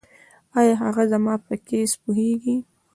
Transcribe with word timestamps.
ایا 0.59 0.73
هغه 0.83 1.03
زما 1.11 1.33
په 1.45 1.53
کیس 1.67 1.91
پوهیږي؟ 2.01 2.55